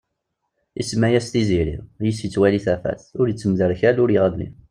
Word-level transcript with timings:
Isemma-yas 0.83 1.27
Tiziri, 1.33 1.75
yiss 2.07 2.19
ittwali 2.29 2.59
tafat. 2.65 3.03
Ur 3.19 3.27
ittemderkal 3.33 3.97
ur 4.05 4.09
iɣelli. 4.15 4.47